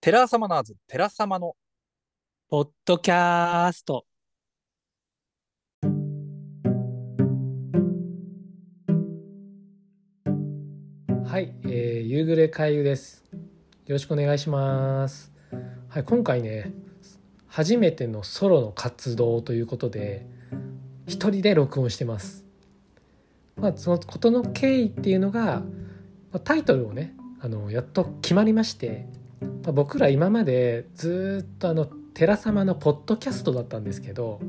[0.00, 1.56] テラサマナーズ、テラサマの、
[2.48, 4.04] ポッドキャスト。
[11.24, 13.24] はい、えー、夕暮れ海遊です。
[13.32, 13.40] よ
[13.94, 15.32] ろしくお願いします。
[15.88, 16.72] はい、今回ね、
[17.48, 20.24] 初めてのソロの活動ということで、
[21.08, 22.44] 一人で録音してます。
[23.56, 25.62] まあ、そのことの経緯っていうのが、
[26.44, 29.25] タイトルをね、あのやっと決まりまして、まあ、
[29.72, 34.40] 僕ら今までずっとあの寺様のポッドキャストだったんですけど、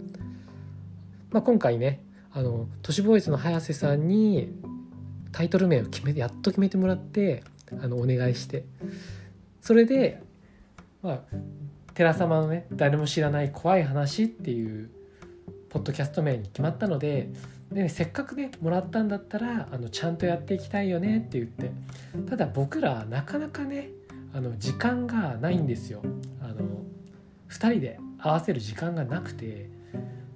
[1.31, 2.01] まあ、今回ね
[2.31, 4.53] あの都市ボーイズの早瀬さんに
[5.31, 7.43] タイトル名を決めてやっと決めてもらって
[7.81, 8.63] あのお願いして
[9.61, 10.21] それで
[11.01, 11.21] まあ
[11.93, 14.89] 寺様のね誰も知らない怖い話っていう
[15.69, 17.29] ポッドキャスト名に決まったので
[17.71, 21.71] で、ね、せっかくねもらったんだったらあのちゃんとやっていきたいよねって言って
[22.29, 23.89] ただ僕らなかなかね
[24.37, 26.03] あの時間がないんですよ
[26.41, 26.83] あの
[27.49, 29.67] 2人で合わせる時間がなくて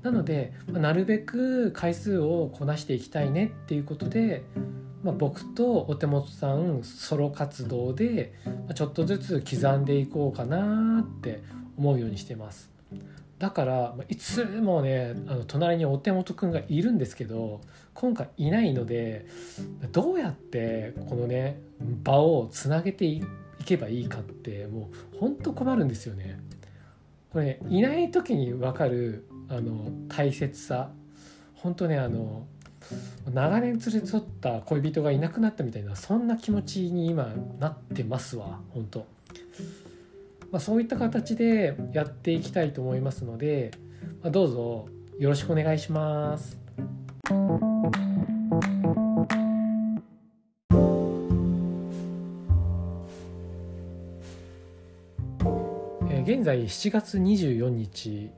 [0.02, 4.44] なので、ま、なるべく回数をこなしていきたいねっていうことで、
[5.04, 8.34] まあ、僕とお手元さんソロ活動で、
[8.74, 11.44] ちょっとずつ刻んでいこうかなって
[11.78, 12.72] 思うようにしてます。
[13.38, 17.62] だからいつもねあの隣にお手元くんがいるんですけど
[17.96, 19.26] 今回いないので
[19.92, 21.60] どうやってこのね
[22.04, 23.24] 場をつなげてい
[23.62, 26.40] 行けばいいかってもうほんと困るんですよね。
[27.32, 30.90] これ、ね、いない時に分かるあの大切さ
[31.56, 32.46] 本当ねあの
[33.32, 39.06] 長年連れ添った恋人がいなくなったみたいなそんな気持ちに今なってますわ本当。
[40.52, 43.72] まあ、そういった形でやっていきたいと思いますので、
[44.22, 46.60] まあ、どうぞよろしくお願いします。
[56.22, 58.32] 現在7月24日、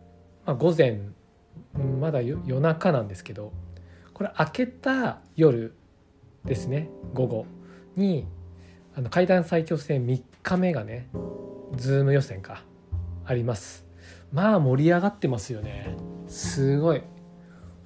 [0.45, 0.99] まあ、午前
[1.99, 3.53] まだ夜中なんですけど
[4.13, 5.73] これ明けた夜
[6.45, 7.45] ですね午後
[7.95, 8.27] に
[8.95, 11.07] あの階段最強戦3日目がね
[11.75, 12.63] ズーム予選か
[13.25, 13.85] あります。
[14.31, 15.95] まあ盛り上がってますよね。
[16.27, 17.01] すごい。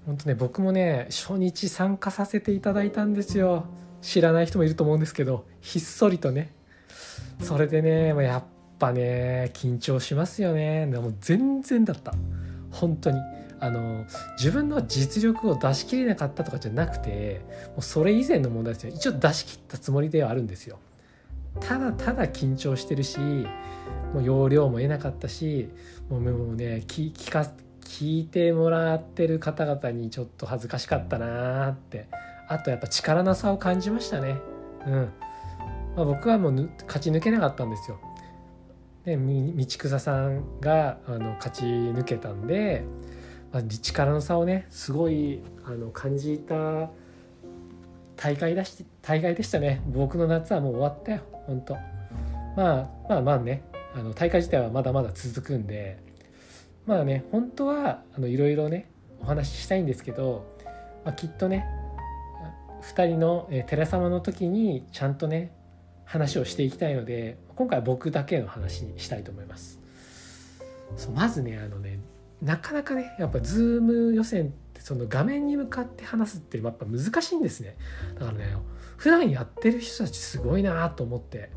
[0.06, 3.66] 本当ね僕もね初日参加させていただいたんですよ。
[4.02, 6.54] 知らない人もいると思うんですけどひっそりとね。
[7.42, 8.44] それでねやっ
[8.80, 10.88] ぱね緊張しますよね。
[10.88, 12.14] でも全然だった。
[12.72, 13.20] 本当に。
[13.60, 14.06] あの
[14.38, 18.94] 自分の実力を出し切れなかったとかじゃなくてもうそれ以前の問題ですよ。
[18.94, 20.78] 一応出し切ったつもりではあるんですよ。
[21.60, 23.20] ただただ緊張してるし
[24.14, 25.70] もう容量も得なかったし
[26.08, 27.50] もうもうね聞か
[27.82, 32.06] 聞いてもらってる方々にちょっと恥ずかしかったなーって。
[32.50, 34.38] あとやっぱ力なさを感じましたね。
[34.86, 34.94] うん、
[35.96, 38.00] まあ、僕はもう勝ち抜けなかったんですよ。
[39.08, 42.84] で道草さんがあの勝ち抜けたんで、
[43.54, 46.90] まあ、力の差をねすごいあの感じた
[48.18, 49.82] 大会だし大会でしたね。
[49.88, 51.22] 僕の夏はもう終わったよ。
[51.46, 51.76] 本当。
[52.58, 53.64] まあまあまあね。
[53.96, 56.04] あの大会自体はまだまだ続くんで。
[56.86, 58.90] まあね本当はあのいろいろね
[59.22, 60.46] お話ししたいんですけど、
[61.06, 61.66] まあ、きっとね
[62.82, 65.54] 2人の、寺様の時にちゃんとね
[66.08, 69.80] 話をしていきたいので今回は僕だけの話にしたいと思います。
[70.96, 72.00] そうまずねあのね
[72.42, 77.76] なかなかねやっぱズーム予選ってその画面に向かって話すってやっぱ難しいんですね。
[78.16, 78.56] だからね
[78.96, 81.52] 普段やってる人たちすごいなと思って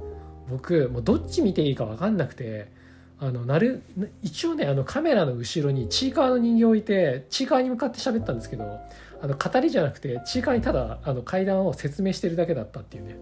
[0.51, 2.73] 僕もうどっち見ていいか分かんなくて
[3.21, 3.83] あのなる
[4.23, 8.81] 一応ねあのカメラの後ろにちいかわの人形置いてちいかわに向かって喋ったんですけど
[9.23, 13.17] あの語りじゃなくてちいかわにただあの階段を説明してるだけだったっていうね。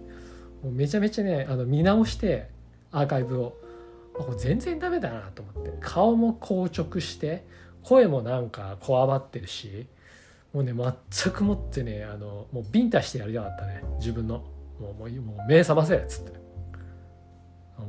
[0.62, 2.48] もうめちゃめちゃねあの見直して
[2.90, 3.56] アーカイブを。
[4.14, 5.72] これ全然ダメだなと思って。
[5.80, 7.46] 顔も硬直して
[7.84, 9.86] 声もなんかこわばってるし
[10.52, 13.82] もうね全くもってねあのもうビンタしてやりたかったね。
[13.98, 14.42] 自分の。
[14.80, 16.38] もうもうもう目覚ませっつって。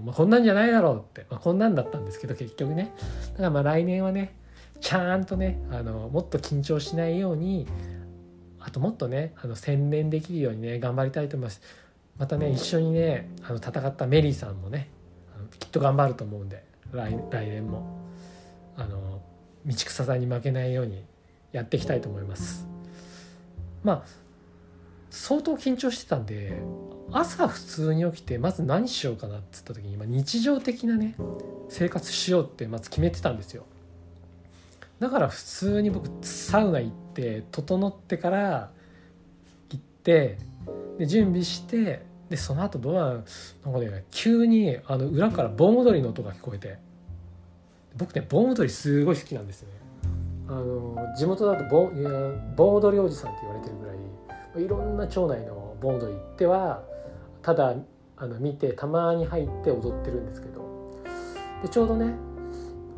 [0.05, 2.93] まあ、こんなんじゃないだろうって、まあ、こんなんだったんですけど結局ね。
[3.31, 4.35] だからまあ来年はね
[4.81, 7.67] ちゃんとねあのもっと緊張しないように
[8.59, 11.61] あともっとねあの専念できるようにね頑張りたいと思います。
[12.19, 14.89] またね一緒にねあの戦ったメリーさんもね
[15.59, 17.97] きっと頑張ると思うんで来来年も
[18.75, 19.21] あの
[19.65, 21.03] 道草さんに負けないように
[21.51, 22.67] やっていきたいと思います。
[23.83, 24.29] まあ
[25.09, 26.61] 相当緊張してたんで
[27.11, 31.15] 朝普通に起きてまず何しようかなっつった時に、まあ、日常的なね
[31.67, 33.65] 生活しようってまず決めてたんですよ。
[34.99, 38.69] だから普通に僕サウナ行って整ってから
[39.71, 40.37] 行って
[40.97, 43.25] で準備してでその後どうなん
[43.65, 46.77] なんかね急にあの裏から盆踊りの音が聞こえて。
[47.97, 49.75] 僕ね盆踊りすごい好きなんですよね。
[50.47, 52.09] あの地元だと盆いや
[52.55, 53.93] 盆踊りおじさんって言われてるぐら
[54.63, 56.83] いいろんな町内の盆踊り行っては
[57.41, 57.75] ただ
[58.17, 60.59] あの見てたまに入って踊ってるんですけど。
[61.61, 62.13] でちょうどね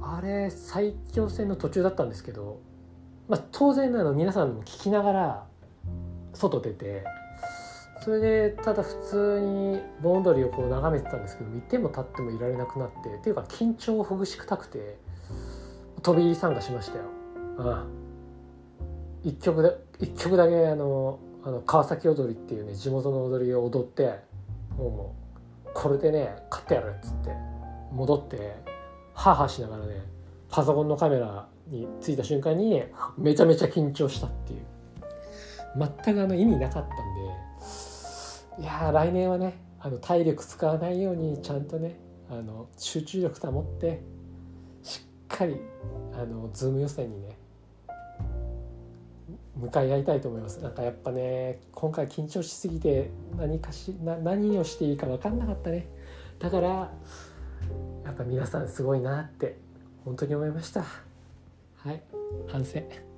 [0.02, 2.60] あれ埼京線の途中だったんですけど、
[3.28, 5.44] まあ、当然あの皆さんも聞きながら
[6.34, 7.04] 外出て
[8.04, 14.98] それでただ普通に盆踊りをこう眺めてたんですけどいても立ってもいられなくなってっていうか緊張をほぐしくたくて
[16.02, 17.04] 飛び入り参加しましたよ。
[17.60, 18.02] ああ
[19.24, 24.20] 一曲だ一曲だけあのあの川崎踊りっていうね地元の踊りを踊って
[24.78, 25.16] も
[25.66, 27.30] うこれでね勝ってやるっつって
[27.92, 28.56] 戻って
[29.14, 30.02] ハーハーしながらね
[30.50, 32.84] パソコンのカメラに着いた瞬間に
[33.18, 34.62] めちゃめちゃ緊張したっていう
[36.04, 37.51] 全くあの意味なかったんで
[38.60, 41.98] いやー来年はねあの体力使わないようにちゃんとね
[42.30, 44.02] あの集中力保って
[44.84, 45.02] し
[45.34, 45.58] っかり
[46.14, 47.38] あのズーム予選にね
[49.56, 50.60] 向かい合いたいと思います。
[50.62, 55.88] なんかやっぱね今回緊張しすぎて何かしな何をしていいか分かんなかったね。
[56.40, 59.58] だからやっぱ皆さんすごいなって
[60.04, 60.84] 本当に思いました。
[61.78, 62.02] はい
[62.48, 63.11] 反省。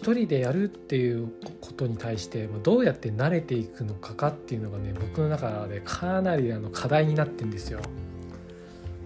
[0.00, 1.30] 一人でやるっていう
[1.60, 7.80] ことに対してどうやって慣れていくのかかっていうのがね僕の中でかなりあの課題になってんですよ。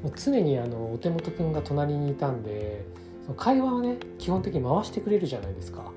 [0.05, 2.85] もう常にあのお手元くんが隣にいたんで
[3.25, 5.91] その会話はね基本的に回してくれるじゃないですか。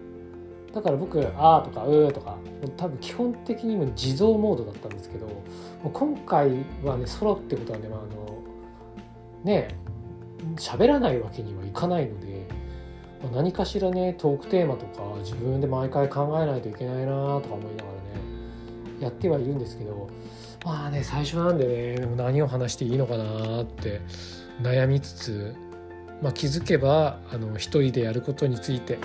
[0.74, 5.34] だから僕「あー」とか「うー」とかもう多分基本的にも地蔵モードだったんですけども
[5.86, 8.44] う今回はねソロってことはね、まあ、あの
[9.44, 9.68] ね
[10.56, 12.37] 喋らないわけにはいかないので。
[13.34, 18.00] 何かしらねトークテーマとか自分で毎回考えないといけないなとか思いながらね
[19.00, 20.10] やってはいるんですけど
[20.64, 24.02] まあね最初なんでね何を話していいのかなって
[24.62, 25.56] 悩みつつ、
[26.22, 29.00] まあ、気づけばあの一人でやることについて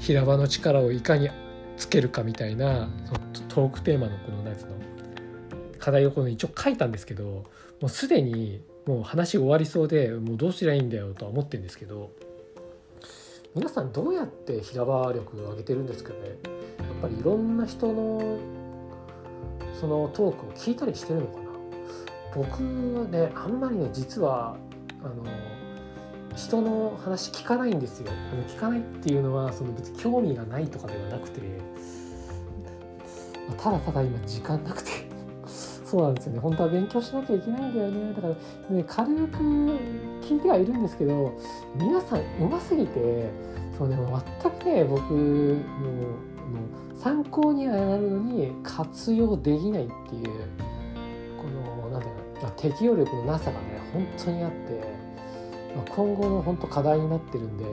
[0.00, 1.30] 平場の力をいかに
[1.76, 2.88] つけるかみたいな
[3.48, 4.68] トークテーマのこのやつの
[5.78, 7.44] 課題をこの一応書いたんですけども
[7.82, 12.10] うすでにもう話終わりそうでもうどうすりゃいいんだよとは思ってるんですけど
[13.54, 16.18] 皆さんどうやって平場力を上げてるんですかね。
[16.78, 18.38] やっぱりいろんな人の
[19.78, 21.42] そのトークを聞いたりしてるのかな。
[22.34, 22.62] 僕
[22.98, 24.56] はねあんまりね実は
[25.02, 25.22] あの
[26.34, 28.10] 人の話聞かないんですよ。
[28.10, 31.42] あの聞かないっていうのはその別に興味がないとかではなくて
[33.62, 35.11] ただただ今時間なくて
[35.92, 36.38] そうなんですよね。
[36.38, 38.14] 本当は勉強しなきゃいけないんだよね。
[38.14, 39.38] だからね軽く
[40.22, 41.38] 聞いてはいるんですけど
[41.76, 43.30] 皆さんうますぎて
[43.76, 43.98] そうね
[44.40, 45.58] 全くね僕も
[46.96, 50.24] 参考にはなるのに活用できないっていう
[51.36, 51.44] こ
[51.84, 54.82] のなんだろう適応力のなさがね本当にあって
[55.94, 57.66] 今後の本当課題になってるんで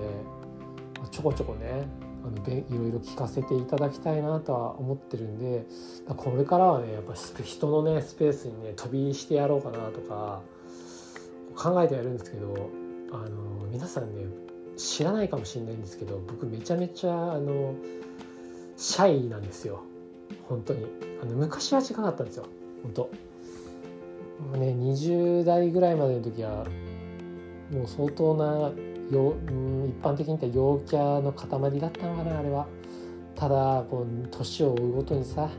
[1.10, 1.88] ちょこちょこね
[2.26, 5.66] あのいろいろ聞かせていただきたいなとは思ってるんで
[6.08, 10.42] これからはねやっぱ人のねスペースにね飛びしてやろうかなとか
[11.56, 12.70] 考えてやるんですけど
[13.12, 14.26] あの皆さんね
[14.78, 17.76] 知らないかもしれないんですけど僕めちゃめちゃあの
[18.78, 19.84] シャイなんですよ。
[20.48, 20.86] 本当に。
[21.22, 22.46] あの昔は違かったんですよ。
[22.84, 23.10] 本当。
[24.58, 26.66] ね20代ぐらいまでの時は
[27.72, 28.72] もう相当な
[29.12, 32.68] よ、うん、一般的に言った陽キャの塊だったのかなあれは。
[33.36, 35.50] ただこう年を追うごとにさ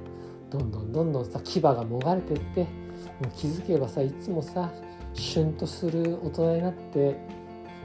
[0.50, 2.69] どんどんどんどんさ牙がもがれてっても
[3.25, 4.71] う気づけばさいつもさ
[5.14, 7.17] シュンとする大人になって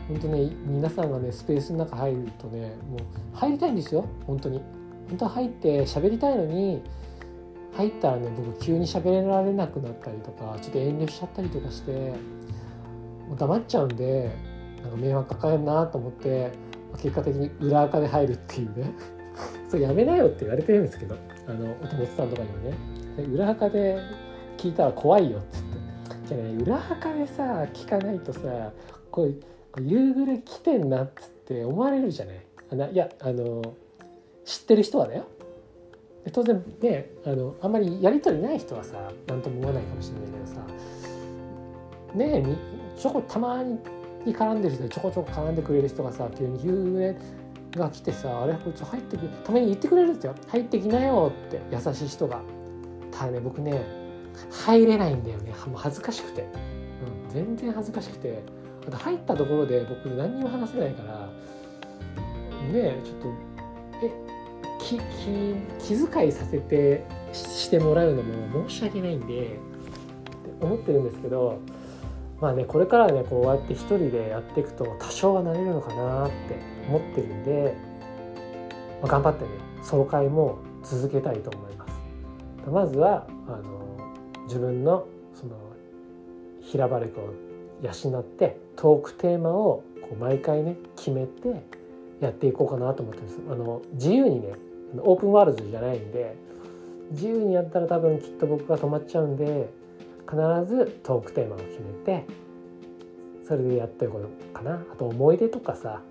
[0.09, 2.99] 本当ね皆さんがねスペースの中入るとねもう
[3.33, 4.61] 入りたいんですよ本当に。
[5.07, 6.81] 本当は入って喋りたいのに
[7.77, 12.13] 入ったらね僕急に喋られなくなったりとかちょっと遠慮しちゃったりとかして
[13.27, 14.31] もう黙っちゃうんで
[14.81, 16.51] なんか迷惑かかるなと思って
[17.01, 18.91] 結果的に裏垢で入るっていうね。
[19.67, 21.15] それやめなよって言われてるんですけど
[21.47, 22.73] あのお友達さんとかにもね。
[23.33, 23.97] 裏垢で
[24.57, 25.75] 聞いたら怖いよっつって。
[26.27, 28.71] じゃね裏垢でさ聞かないとさ
[29.11, 29.35] こう
[29.81, 32.45] 夕暮れ来てんなっつって思われるじゃない。
[32.71, 33.61] あないやあの
[34.43, 35.25] 知ってる人はだよ。
[36.31, 40.61] 当然ねあのあんまりやり取りない人はさ何とも思わないかもしれないけどさ。
[42.15, 43.79] ねえちょこたまに
[44.35, 47.15] 絡んでる人でちょこちょこ絡んでくれる人がさ急に夕暮れ
[47.77, 48.53] が来てさあれ？
[48.53, 50.35] こいつ入ってくたまに言ってくれるんですよ。
[50.47, 52.41] 入ってきなよって優しい人が。
[53.11, 53.85] ただね僕ね
[54.49, 55.51] 入れないんだよね。
[55.67, 58.43] もう恥ずかしくて、うん、全然恥ずかしくて。
[58.87, 61.27] あと入ったところで僕何にも話せないから
[62.71, 63.27] ねちょっと
[64.05, 64.11] え
[64.79, 69.57] 気気気遣いさせてしてもらうのも申し訳ないんでって
[70.61, 71.57] 思ってるんですけど
[72.45, 77.75] まあねこれからねこうやって一人でやっていくと多少はなれるのかなって思ってるんで、
[79.01, 79.49] まあ、頑張ってね
[79.81, 82.69] ソロ会も続けたいと思います。
[82.69, 83.97] まずはあの
[84.43, 85.55] 自分のその
[86.61, 87.33] 平場力を
[87.81, 91.63] 養ってトークテーマをこう毎回ね決めて
[92.19, 94.53] やっていこうかなと思ってますあの自由にね
[94.99, 96.35] オープンワールドじゃないんで
[97.09, 99.67] 自由にやったら多分きっと僕が止まっちゃうんで
[100.29, 102.25] 必ずトークテーマを決めて
[103.47, 104.83] それでやっていこうかな。
[104.91, 106.01] あと思い出とかさ。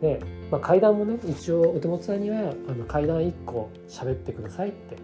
[0.00, 4.96] で、まあ、階段もね一応お手元さんにはあの階段1個喋ってくださいって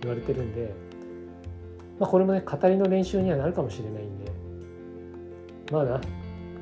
[0.00, 0.72] 言われてるんで、
[1.98, 4.32] まあ、これもね語りの練習にはなるかもしれないんで。
[5.70, 6.00] まあな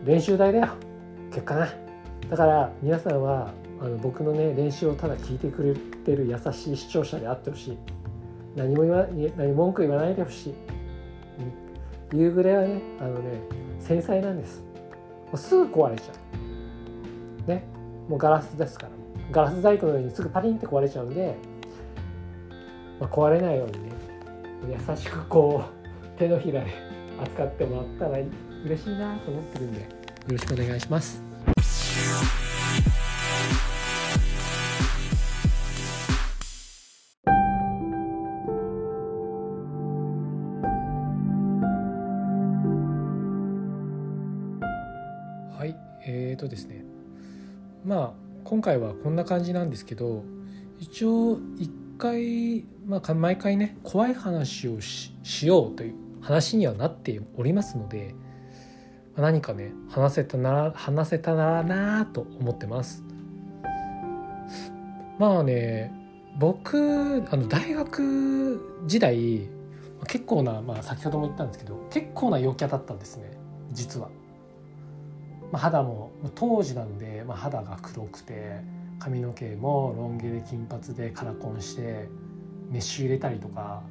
[0.04, 0.68] 練習台だよ。
[1.30, 1.68] 結果な。
[2.28, 7.78] だから皆さんはあの僕のね練習をただ聞いてくれてる優しい視聴者であってほしい。
[8.56, 9.06] 何も言わ
[9.36, 10.54] 何文句言わないでほしい、
[12.14, 13.40] 夕暮れはねあのね
[13.80, 14.60] 繊細なんです。
[14.60, 16.12] もうすぐ壊れちゃ
[17.46, 17.48] う。
[17.48, 17.66] ね。
[18.08, 18.92] もうガラスですから。
[19.32, 21.34] ガラス細工のようにすぐパリンって壊れちゃうんで、
[23.00, 23.92] まあ、壊れないようにね
[24.88, 26.70] 優しくこう手のひらで
[27.20, 28.24] 扱ってもらったら
[28.64, 29.86] 嬉しいなと思ってるんでよ
[30.28, 32.43] ろしくお願いします。
[48.64, 50.24] 回はこんな感じなんですけど
[50.78, 55.12] 一応一回、まあ、毎回ね怖い話をし
[55.46, 58.14] ようという話にはなっておりますので
[59.16, 63.04] 何かね話せたなら話せたならなと思ってます。
[65.18, 65.92] まあね
[66.38, 69.48] 僕あの大学時代
[70.08, 73.30] 結構な、まあ、先ほども言ったんですけど結構な陽キャだったんですね
[73.70, 74.08] 実は、
[75.54, 78.56] まあ、肌も当時なんで、まあ、肌が黒くて
[78.98, 82.08] 髪の毛もロン毛で金髪でカラコンして
[82.72, 83.84] メッシュ入れたりとか、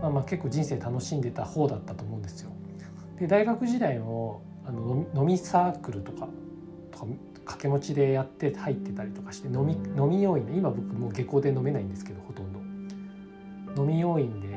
[0.00, 2.50] まあ、まあ結構人生楽しんでた方だったと思うんですよ。
[3.18, 6.28] で大学時代もあの飲みサークルとか
[6.92, 7.06] とか
[7.40, 12.60] 掛け持ちでやって入ってたりとかして飲み飲み要員で今僕もう下校で飲めないんですけどほとんど。
[13.82, 14.48] 飲み要員で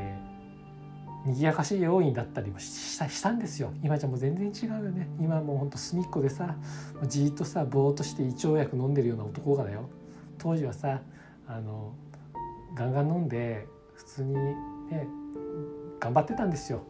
[1.25, 3.71] 賑やかしい要員だったりもしたしたんですよ。
[3.81, 5.07] 今じゃもう全然違うよね。
[5.19, 6.55] 今もうほんと隅っこでさ
[7.07, 9.89] じっとさぼーっとして胃腸薬飲んでるような男がだよ。
[10.37, 11.01] 当時はさ
[11.47, 11.93] あの
[12.75, 14.55] ガンガン飲んで普通にね
[15.99, 16.83] 頑張ってたんですよ。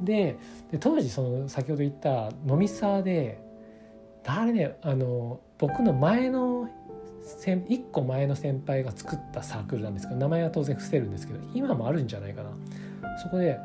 [0.00, 0.38] で
[0.80, 3.42] 当時その先ほど言った飲みサーで
[4.22, 6.68] 誰ねあの僕の前の
[7.22, 12.50] 1個前の先輩が作ったサークルなんですけど名前は当然伏せるんですけど今もあるんじゃないかな。
[13.22, 13.58] そこで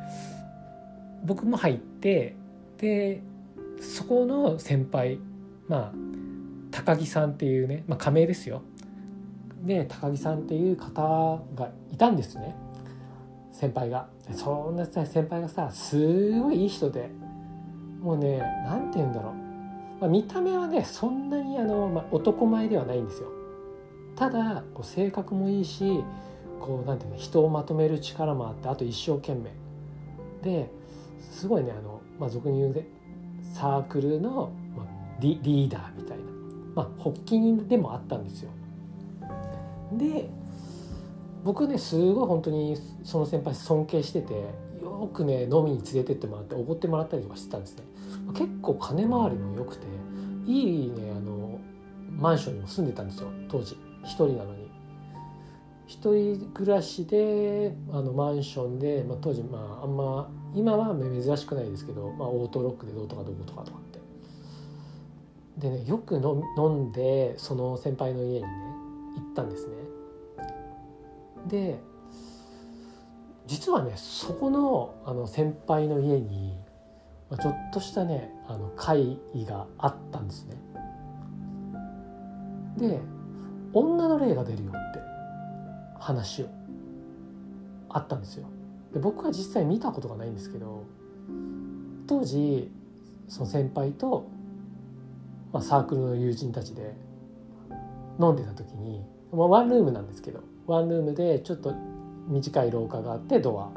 [1.23, 2.35] 僕も入って
[2.77, 3.21] で
[3.79, 5.19] そこの先輩
[5.67, 5.93] まあ
[6.71, 8.61] 高木さんっていうね、まあ、仮名ですよ。
[9.63, 12.55] で高木さんっていう方がいたんですね。
[13.51, 14.07] 先輩が。
[14.31, 17.09] そんな先輩がさすごいいい人で。
[18.01, 19.33] もうね何て言うんだろう、
[20.01, 23.29] まあ、見た目はねそんなにあの、まあ、男前ではないんですよ。
[24.15, 26.03] ただこう性格もいいし
[26.65, 29.53] こうなんていうの人をまとめる力もあってあと一生懸命。
[30.41, 30.69] で
[31.31, 32.85] すごいねあの、まあ、俗に言うで
[33.53, 34.85] サークルの、まあ、
[35.19, 36.23] リリーダーみたいな、
[36.75, 38.51] まあ、発起人でもあったんですよ。
[39.93, 40.29] で
[41.43, 44.33] 僕ねすごい本当にその先輩尊敬してて
[44.81, 47.83] よくね飲みに連れてってもらっておごってもらったりとかしてたんですね。
[48.33, 49.85] 結構金回りも良くて
[50.47, 51.59] いいねあの
[52.17, 53.77] マンションにも住んでたんですよ当時。
[54.03, 54.64] 一人なのに。
[55.87, 63.99] 一人暮らしであのマンションで、まあ、当時まああんま今は珍しくないですけど、まあ、オートロックでどうとかどうとかとかって。
[65.57, 68.47] でねよく飲んでその先輩の家にね
[69.15, 69.73] 行ったんですね。
[71.47, 71.79] で
[73.45, 76.57] 実はねそこのあの先輩の家に
[77.39, 80.57] ちょっとしたねあの会議があったんですね。
[82.77, 82.99] で
[83.71, 85.14] 女の霊が出るよって。
[86.05, 86.45] 話を
[87.89, 88.45] あったんですよ。
[88.93, 90.83] で僕は実際見たことがないんですけど
[92.05, 92.71] 当時
[93.27, 94.27] その先輩と、
[95.51, 96.95] まあ、サークルの友人たちで
[98.19, 101.73] 飲んでた時に、まあ、ワンルームなんですけどワンルームでちょっと
[102.27, 103.71] 短い廊下があってドア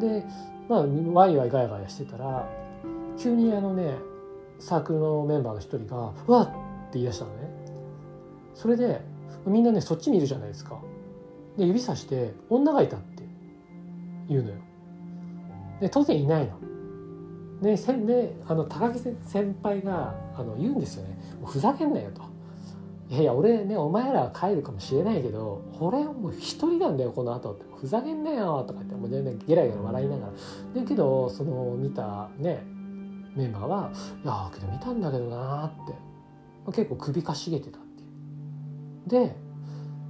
[0.00, 0.24] で
[0.68, 2.48] まあワイワイガヤガヤしてたら
[3.18, 3.96] 急にあのね
[4.60, 6.54] サークルのメンバーの一人が「うわっ!」って
[6.94, 7.48] 言い出したのね
[8.54, 9.00] それで
[9.46, 10.80] みんなねそっち見るじゃないですか
[11.56, 13.22] で指さして「女がいた」って
[14.28, 14.56] 言うのよ。
[15.80, 16.52] で当然いないの。
[17.62, 22.22] でせであの高木先輩があの言うんですよね「ふざけんなよ」と。
[23.08, 27.52] いやいや俺ねお前らは帰るかもしれないけど俺はもう一人なんだよこの後。
[27.52, 30.32] ってふざけんなよとか言ってもう全然ゲラゲラ笑いながら。
[30.80, 32.64] だけどその見たね
[33.36, 33.90] メンバーは
[34.24, 36.14] 「いやけど見たんだけどな」って。
[36.72, 37.82] 結構首かしげてたっ
[39.08, 39.26] ていう。
[39.26, 39.36] で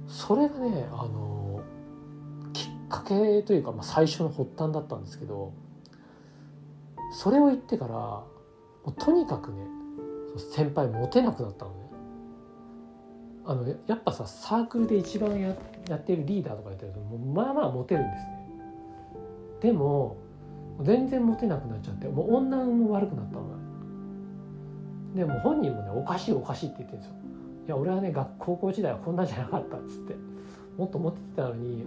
[0.07, 1.34] それがねあの
[2.89, 5.53] かけというか、まあ、最初の発端だったんですけど
[7.11, 8.27] それを言ってからも
[8.87, 9.57] うとにかくね
[10.37, 11.77] 先輩モテなくなったのね。
[13.45, 15.55] あのやっぱさサークルで一番や
[15.87, 18.35] やってるリーダーとかやってるともうまあまあモテるんですね。
[19.61, 20.17] でも
[20.81, 23.53] 全然モテなくなっちゃってもう女運も悪くなったのね。
[25.15, 27.15] でも本人もねおかしいおかしいって言ってるんですよ。
[27.67, 30.15] いや俺はね学高校時代はこんなんじゃなかったっつって
[30.77, 31.85] もっとモテてたのに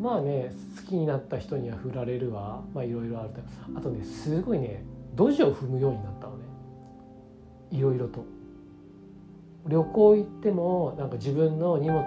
[0.00, 2.62] まあね好きになった人には振られるわ。
[2.74, 3.40] まあいろいろあると。
[3.76, 4.84] あとねすごいね
[5.14, 6.44] ドジを踏むようになったのね。
[7.70, 8.24] いろいろと。
[9.66, 12.04] 旅行行ってもなんか自分の荷物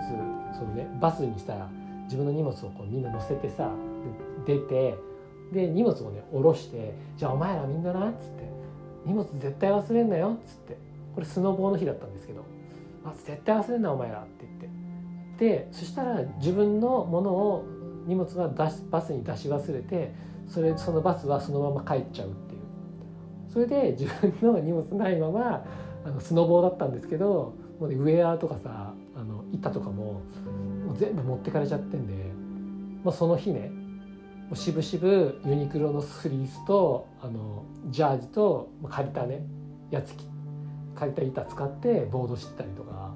[0.53, 1.69] そのねバスにさ
[2.03, 3.71] 自分の荷物をこうみんな乗せてさ
[4.45, 4.95] 出て
[5.53, 8.49] で荷物をね下ろして「じゃあお前らみんなな」っつって
[9.05, 10.85] 「荷物絶対忘れんなよ」っつって。
[11.15, 12.43] これスノボーの日だったんですけど
[13.05, 14.69] 「あ絶対忘れんなお前ら」って言って。
[15.39, 17.65] でそしたら自分のものを
[18.05, 20.13] 荷物は出しバスに出し忘れて
[20.47, 22.61] それそのバスはそのまま帰っちゃうっていう。
[23.51, 25.65] それで自分の荷物ないまま
[26.05, 30.21] あのスノボーだったんですけどもう、ね、ウェアとかさあの板とかも
[30.85, 32.13] もう全部持ってかれちゃってんで、
[33.03, 39.45] まあ、その日ねもう渋々ユニクロのフリースとあのジャージと借りたね
[39.89, 40.25] やつき
[40.95, 43.15] 借りた板使ってボードしてたりとか。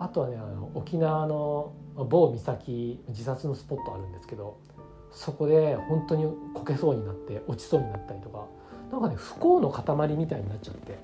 [0.00, 1.72] あとはねあの沖縄の
[2.04, 4.58] 某岬自殺のスポットあるんですけど
[5.10, 8.46] そこで本当にこけそうになって落ちそうになったりとか
[8.92, 10.98] なんかね不幸の塊みたいになっちゃって。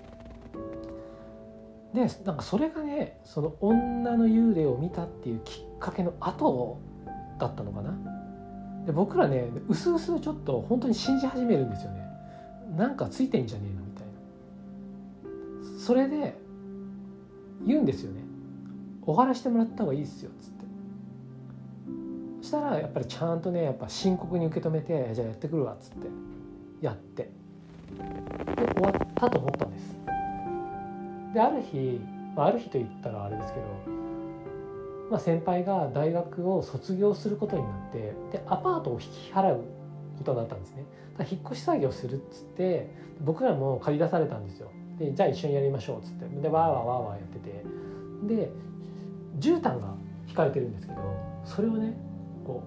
[1.95, 6.79] でなんかそれがねその女の幽霊を見たっていうきっかけの後
[7.39, 7.97] だったのかな。
[8.85, 12.03] で僕らねうすうすちょっと本当に信じ始めるんですよね。
[12.77, 14.07] なんかついてんじゃねえのみたい
[15.73, 15.81] な。
[15.81, 16.37] それで
[17.65, 18.21] 言うんですよね
[19.07, 20.66] お話してもらった方がいいですよっつって。
[22.47, 26.07] したらやっぱりちゃんとねやっぱ深刻に受け止めてじゃあやってくるわっつって
[26.81, 27.31] やって。
[27.97, 29.97] で終わったと思ったんです。
[31.35, 32.01] である日、
[32.35, 33.67] まあ、ある日と言ったらあれですけど、
[35.11, 37.99] まあ、先輩が大学を卒業することになって
[38.33, 39.65] でアパートを引き払う
[40.19, 40.85] ことになったんですね。
[41.19, 44.71] だ引っ越し作業するっつって僕らも借り出されたんですよ。
[44.99, 46.43] でじゃあ一緒にやりましょうっつって。
[46.43, 47.65] でわーわーわーわーやってて。
[48.35, 48.51] で
[49.39, 49.95] 絨毯が
[50.29, 51.01] 引かれてるんですけど
[51.45, 51.95] それをね
[52.47, 52.63] こ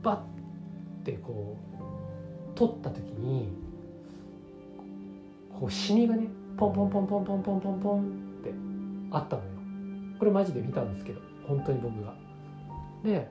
[0.00, 0.24] うバ
[1.02, 1.56] ッてこ
[2.52, 3.52] う取った時に
[5.58, 8.04] こうシミがねポンポンポンポンポンポンポンポンっ
[8.42, 8.52] て
[9.12, 9.48] あったのよ。
[10.18, 12.14] これマジで見たんですけど本当に僕が。
[13.04, 13.28] で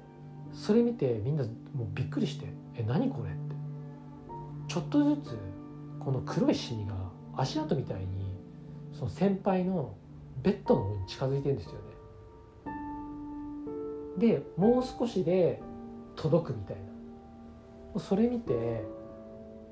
[0.54, 3.56] それ見てみんなもうびっくりして「え何これ?」って。
[4.68, 5.38] ちょっとずつ
[6.00, 6.94] この黒いシミが
[7.36, 8.06] 足跡みたいに
[8.94, 9.94] その先輩の
[10.42, 11.93] ベッドの方に近づいてるんですよね。
[14.24, 15.62] でもう少しで
[16.16, 16.78] 届くみたい
[17.94, 18.00] な。
[18.00, 18.86] それ見て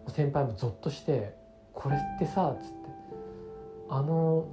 [0.09, 1.37] 先輩もゾッとして
[1.73, 2.81] 「これってさ」っつって。
[3.89, 4.45] あの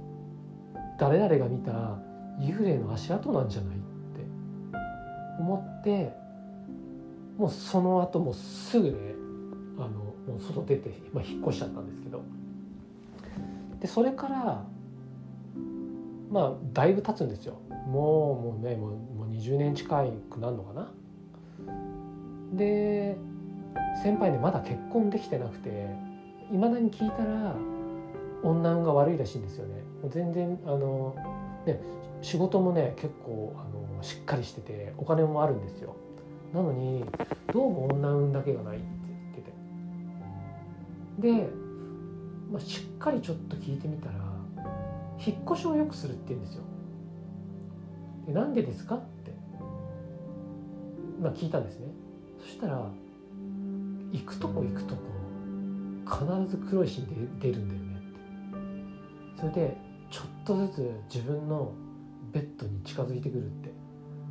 [0.97, 1.97] 誰々が見た
[2.39, 3.85] 幽霊の足跡なんじゃないって
[5.39, 6.13] 思って
[7.37, 8.97] もうその後もうすぐね
[9.77, 12.21] あのもう外出て、まあ、引っ越しちゃったんですけど。
[13.79, 14.65] でそれから
[16.29, 17.55] まあだいぶ経つんですよ。
[17.87, 19.87] もうもうねもう20年近
[20.29, 20.91] くなるのかな？
[22.53, 23.17] で
[24.03, 25.87] 先輩ねまだ結婚できてなくて
[26.51, 27.55] いまだに聞いたら
[28.43, 29.83] 女運が悪いらしいんですよね。
[30.09, 31.15] 全然あの
[31.65, 31.79] ね
[32.21, 33.63] 仕事もね結構あ
[33.97, 35.95] のしっかりしててお金もあるんですよ。
[36.53, 37.05] なのに
[37.53, 38.85] どうも女運だけがないって
[41.21, 41.43] 言ってて。
[41.43, 41.49] で、
[42.51, 44.15] まあ、しっかりちょっと聞いてみたら
[45.23, 46.63] 引っ越しをよくするって言うんですよ。
[48.33, 48.95] なんでですか？
[48.95, 49.31] って、
[51.21, 51.87] まあ、聞いたんですね。
[52.39, 52.89] そしたら
[54.11, 55.01] 行くとこ行くとこ
[56.05, 58.01] 必ず黒いシーンで出るんだよね
[59.33, 59.41] って。
[59.41, 59.77] それで
[60.09, 61.73] ちょっとずつ自分の
[62.31, 63.69] ベッドに近づいてくるって。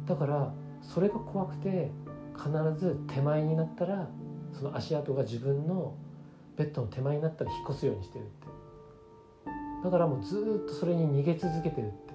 [0.07, 1.91] だからそれが怖くて
[2.37, 4.09] 必ず手前になったら
[4.53, 5.95] その足跡が自分の
[6.57, 8.47] ベッドの手前になったら引っ越すようにしてるって。
[9.85, 12.08] だからもうずっとそれに逃げ続けてるって。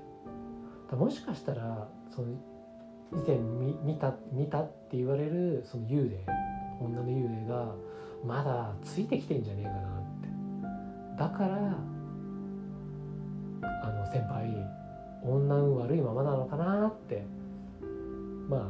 [0.96, 2.28] もしかしたらその
[3.14, 6.26] 以前見た見たって言われるその幽霊
[6.82, 7.74] 女の幽霊が
[8.26, 9.82] まだついてきてんじゃねえかなっ
[10.22, 10.24] て。
[11.18, 11.58] だから
[13.82, 14.50] あの先輩
[15.24, 17.24] 女運悪いままなのかなって
[18.50, 18.62] まあ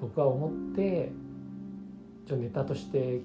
[0.00, 1.12] 僕は思って
[2.26, 3.20] ちょネタとして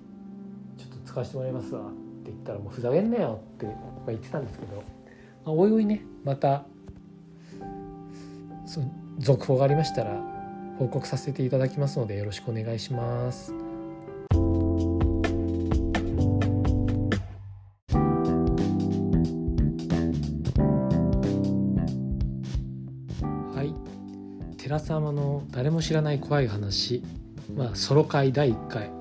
[0.77, 1.83] ちょっと使わせてもらいますわっ
[2.23, 3.67] て言ったらもうふざけんなよって
[4.07, 4.81] 言ってたんですけど、ま
[5.47, 6.65] あ、おいおいねまた
[9.19, 10.21] 続報がありましたら
[10.77, 13.53] 報告させていただきますのでよろしくお願いします。
[23.55, 23.73] はい。
[24.57, 27.01] 寺様の誰も知らない怖い話。
[27.55, 28.91] まあソロ会第1回。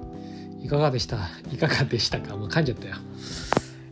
[0.63, 1.29] いかがでした？
[1.53, 2.37] いかがでしたか？
[2.37, 2.95] もう噛んじゃったよ。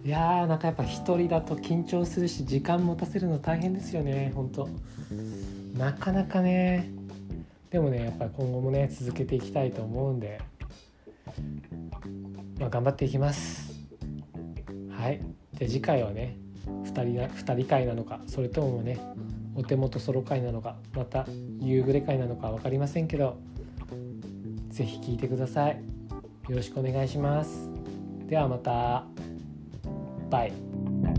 [0.05, 4.69] いやーなんかやっぱ一人だと緊張するし時間持たせるの大変ですよねほんと。
[5.75, 6.89] なかなかね。
[7.71, 10.41] でもねやっぱり今後もね続けていきたいと思うんで
[12.61, 13.75] まあ頑張っていきます。
[14.91, 15.21] はい。
[15.59, 18.99] で次回はね2人な2人会なのかそれともね
[19.57, 21.27] お手元ソロ会なのかまた
[21.61, 23.37] 夕暮れ会なのか分かりませんけど
[24.71, 25.83] 是非聞いてください。
[26.49, 27.71] よろしくお願いします。
[28.29, 29.05] ではまた。
[30.31, 31.14] バイ。